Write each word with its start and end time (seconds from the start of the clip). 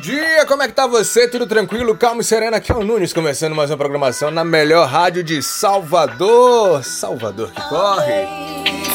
dia, 0.00 0.44
como 0.46 0.62
é 0.62 0.68
que 0.68 0.74
tá 0.74 0.86
você? 0.86 1.26
Tudo 1.26 1.46
tranquilo, 1.46 1.96
calmo 1.96 2.20
e 2.20 2.24
sereno? 2.24 2.56
Aqui 2.56 2.70
é 2.70 2.74
o 2.74 2.84
Nunes, 2.84 3.12
começando 3.12 3.54
mais 3.54 3.70
uma 3.70 3.76
programação 3.76 4.30
na 4.30 4.44
melhor 4.44 4.86
rádio 4.86 5.22
de 5.24 5.42
Salvador. 5.42 6.84
Salvador 6.84 7.50
que 7.50 7.62
corre. 7.68 8.26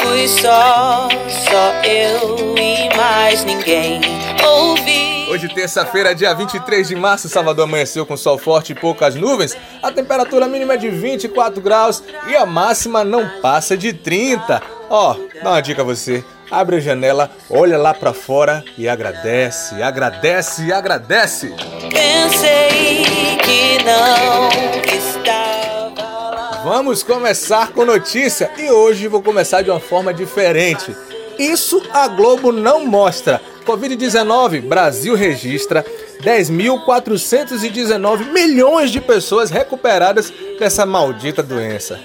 Fui 0.00 0.28
só, 0.28 1.08
só 1.28 1.72
eu 1.84 2.54
e 2.56 2.96
mais 2.96 3.44
ninguém 3.44 4.00
ouvi. 4.44 5.26
Hoje, 5.30 5.48
terça-feira, 5.48 6.14
dia 6.14 6.34
23 6.34 6.86
de 6.86 6.94
março, 6.94 7.28
Salvador 7.28 7.64
amanheceu 7.64 8.06
com 8.06 8.16
sol 8.16 8.38
forte 8.38 8.72
e 8.72 8.74
poucas 8.74 9.14
nuvens. 9.14 9.56
A 9.82 9.90
temperatura 9.90 10.46
mínima 10.46 10.74
é 10.74 10.76
de 10.76 10.90
24 10.90 11.60
graus 11.60 12.02
e 12.28 12.36
a 12.36 12.46
máxima 12.46 13.02
não 13.02 13.40
passa 13.40 13.76
de 13.76 13.92
30. 13.92 14.62
Ó, 14.90 15.16
dá 15.42 15.50
uma 15.50 15.60
dica 15.60 15.82
a 15.82 15.84
você. 15.84 16.24
Abre 16.50 16.76
a 16.76 16.80
janela, 16.80 17.30
olha 17.50 17.76
lá 17.78 17.92
pra 17.94 18.12
fora 18.12 18.62
e 18.76 18.86
agradece, 18.88 19.82
agradece, 19.82 20.72
agradece. 20.72 21.52
Pensei 21.90 23.02
que 23.42 23.82
não 23.82 24.48
estava 24.86 26.30
lá. 26.30 26.60
Vamos 26.64 27.02
começar 27.02 27.72
com 27.72 27.84
notícia 27.84 28.52
e 28.58 28.70
hoje 28.70 29.08
vou 29.08 29.20
começar 29.22 29.62
de 29.62 29.70
uma 29.70 29.80
forma 29.80 30.14
diferente. 30.14 30.94
Isso 31.38 31.82
a 31.92 32.06
Globo 32.06 32.52
não 32.52 32.86
mostra. 32.86 33.40
Covid-19, 33.64 34.60
Brasil 34.60 35.16
registra 35.16 35.84
10.419 36.22 38.30
milhões 38.32 38.90
de 38.90 39.00
pessoas 39.00 39.50
recuperadas 39.50 40.32
dessa 40.58 40.84
maldita 40.86 41.42
doença. 41.42 41.98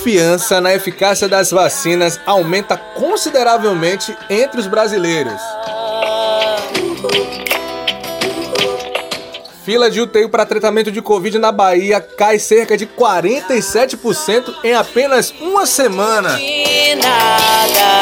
Confiança 0.00 0.62
na 0.62 0.74
eficácia 0.74 1.28
das 1.28 1.50
vacinas 1.50 2.18
aumenta 2.24 2.74
consideravelmente 2.74 4.16
entre 4.30 4.58
os 4.58 4.66
brasileiros. 4.66 5.38
Fila 9.62 9.90
de 9.90 10.00
UTI 10.00 10.26
para 10.26 10.46
tratamento 10.46 10.90
de 10.90 11.02
Covid 11.02 11.38
na 11.38 11.52
Bahia 11.52 12.00
cai 12.00 12.38
cerca 12.38 12.78
de 12.78 12.86
47% 12.86 14.54
em 14.64 14.72
apenas 14.72 15.34
uma 15.38 15.66
semana. 15.66 16.40
Nada, 17.02 18.00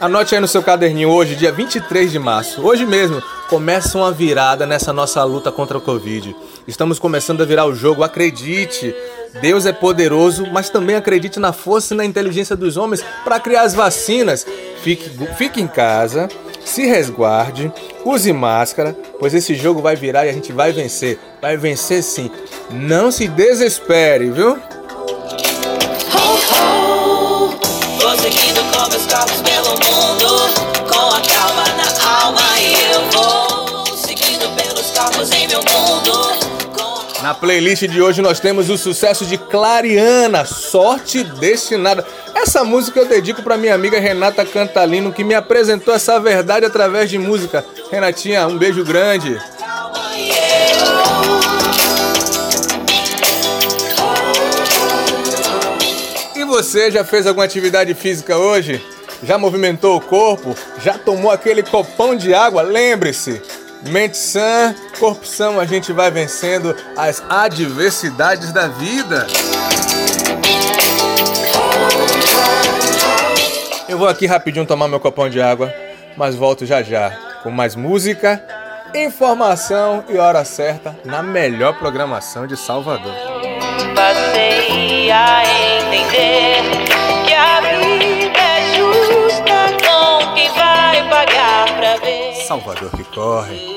anote 0.00 0.34
aí 0.34 0.40
no 0.40 0.48
seu 0.48 0.62
caderninho 0.62 1.10
hoje, 1.10 1.36
dia 1.36 1.52
23 1.52 2.10
de 2.10 2.18
março. 2.18 2.60
Hoje 2.66 2.84
mesmo 2.84 3.22
começa 3.48 3.96
uma 3.96 4.12
virada 4.12 4.66
nessa 4.66 4.92
nossa 4.92 5.22
luta 5.24 5.52
contra 5.52 5.78
o 5.78 5.80
Covid. 5.80 6.34
Estamos 6.66 6.98
começando 6.98 7.42
a 7.42 7.44
virar 7.44 7.66
o 7.66 7.74
jogo, 7.74 8.02
acredite. 8.02 8.94
Deus 9.40 9.66
é 9.66 9.72
poderoso, 9.72 10.46
mas 10.50 10.70
também 10.70 10.96
acredite 10.96 11.38
na 11.38 11.52
força 11.52 11.94
e 11.94 11.96
na 11.96 12.04
inteligência 12.04 12.56
dos 12.56 12.76
homens 12.76 13.04
para 13.24 13.40
criar 13.40 13.62
as 13.62 13.74
vacinas. 13.74 14.46
Fique, 14.82 15.10
fique 15.36 15.60
em 15.60 15.66
casa, 15.66 16.28
se 16.64 16.86
resguarde, 16.86 17.72
use 18.04 18.32
máscara, 18.32 18.96
pois 19.18 19.34
esse 19.34 19.54
jogo 19.54 19.80
vai 19.80 19.96
virar 19.96 20.26
e 20.26 20.30
a 20.30 20.32
gente 20.32 20.52
vai 20.52 20.72
vencer. 20.72 21.18
Vai 21.40 21.56
vencer 21.56 22.02
sim. 22.02 22.30
Não 22.70 23.10
se 23.10 23.28
desespere, 23.28 24.30
viu? 24.30 24.52
Ho, 24.52 24.58
ho. 26.52 27.06
Carros 35.06 35.30
em 35.32 35.46
meu 35.46 35.60
mundo. 35.60 37.22
Na 37.22 37.32
playlist 37.34 37.86
de 37.86 38.02
hoje 38.02 38.20
nós 38.20 38.40
temos 38.40 38.68
o 38.68 38.76
sucesso 38.76 39.24
de 39.24 39.38
Clariana, 39.38 40.44
Sorte 40.44 41.24
Destinada. 41.24 42.04
Essa 42.34 42.64
música 42.64 43.00
eu 43.00 43.06
dedico 43.06 43.42
para 43.42 43.56
minha 43.56 43.74
amiga 43.74 43.98
Renata 43.98 44.44
Cantalino, 44.44 45.12
que 45.12 45.24
me 45.24 45.34
apresentou 45.34 45.94
essa 45.94 46.18
verdade 46.20 46.66
através 46.66 47.08
de 47.08 47.18
música. 47.18 47.64
Renatinha, 47.90 48.46
um 48.46 48.58
beijo 48.58 48.84
grande. 48.84 49.38
E 56.34 56.44
você 56.44 56.90
já 56.90 57.04
fez 57.04 57.26
alguma 57.26 57.44
atividade 57.44 57.94
física 57.94 58.36
hoje? 58.36 58.84
Já 59.22 59.38
movimentou 59.38 59.96
o 59.96 60.00
corpo? 60.00 60.54
Já 60.84 60.98
tomou 60.98 61.30
aquele 61.30 61.62
copão 61.62 62.14
de 62.14 62.34
água? 62.34 62.60
Lembre-se, 62.62 63.40
mente 63.82 64.16
sã, 64.16 64.74
corpo 64.98 65.26
são, 65.26 65.60
a 65.60 65.64
gente 65.64 65.92
vai 65.92 66.10
vencendo 66.10 66.74
as 66.96 67.22
adversidades 67.28 68.52
da 68.52 68.68
vida. 68.68 69.26
Eu 73.88 73.98
vou 73.98 74.08
aqui 74.08 74.26
rapidinho 74.26 74.66
tomar 74.66 74.88
meu 74.88 75.00
copão 75.00 75.28
de 75.28 75.40
água, 75.40 75.72
mas 76.16 76.34
volto 76.34 76.66
já 76.66 76.82
já 76.82 77.16
com 77.42 77.50
mais 77.50 77.76
música, 77.76 78.42
informação 78.94 80.04
e 80.08 80.18
hora 80.18 80.44
certa 80.44 80.96
na 81.04 81.22
melhor 81.22 81.78
programação 81.78 82.46
de 82.46 82.56
Salvador. 82.56 83.14
Salvador 92.46 92.92
que 92.92 93.02
corre. 93.02 93.75